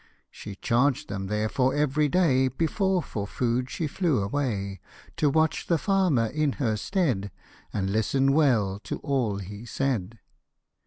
[0.31, 4.79] She charged them therefore every day, Before for food she flew away,
[5.17, 7.29] To watch the farmer in her stead,
[7.71, 10.17] And listen well to all he said.